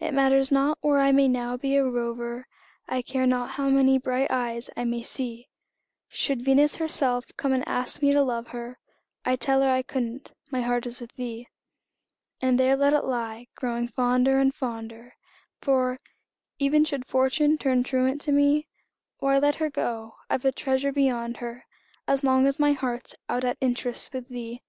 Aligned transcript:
It 0.00 0.12
matters 0.12 0.50
not 0.52 0.76
where 0.82 0.98
I 0.98 1.12
may 1.12 1.28
now 1.28 1.56
be 1.56 1.76
a 1.78 1.84
rover, 1.90 2.46
I 2.86 3.00
care 3.00 3.26
not 3.26 3.52
how 3.52 3.70
many 3.70 3.96
bright 3.96 4.30
eyes 4.30 4.68
I 4.76 4.84
may 4.84 5.02
see; 5.02 5.48
Should 6.08 6.42
Venus 6.42 6.76
herself 6.76 7.34
come 7.38 7.54
and 7.54 7.66
ask 7.66 8.02
me 8.02 8.12
to 8.12 8.20
love 8.20 8.48
her, 8.48 8.78
I'd 9.24 9.40
tell 9.40 9.62
her 9.62 9.70
I 9.70 9.80
couldn't 9.80 10.34
my 10.50 10.60
heart 10.60 10.84
is 10.84 11.00
with 11.00 11.12
thee. 11.12 11.48
And 12.38 12.60
there 12.60 12.76
let 12.76 12.92
it 12.92 13.06
lie, 13.06 13.46
growing 13.54 13.88
fonder 13.88 14.38
and, 14.38 14.54
fonder 14.54 15.14
For, 15.62 15.98
even 16.58 16.84
should 16.84 17.06
Fortune 17.06 17.56
turn 17.56 17.82
truant 17.82 18.20
to 18.24 18.32
me, 18.32 18.68
Why, 19.20 19.38
let 19.38 19.54
her 19.54 19.70
go 19.70 20.16
I've 20.28 20.44
a 20.44 20.52
treasure 20.52 20.92
beyond 20.92 21.38
her, 21.38 21.64
As 22.06 22.22
long 22.22 22.46
as 22.46 22.58
my 22.58 22.72
heart's 22.72 23.14
out 23.26 23.42
at 23.42 23.56
interest 23.62 24.12
With 24.12 24.28
thee! 24.28 24.60